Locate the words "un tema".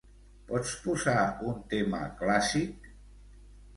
1.53-1.99